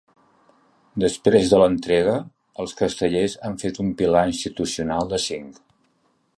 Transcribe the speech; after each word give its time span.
Després 1.03 1.51
de 1.51 1.59
l’entrega, 1.63 2.15
els 2.65 2.75
castellers 2.81 3.37
han 3.49 3.61
fet 3.65 3.81
un 3.87 3.95
pilar 4.03 4.27
institucional 4.33 5.13
de 5.15 5.25
cinc. 5.31 5.65